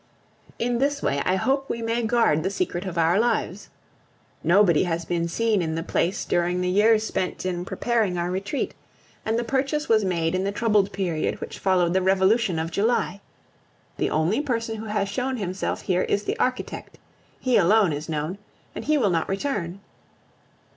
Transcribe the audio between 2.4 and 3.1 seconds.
the secret of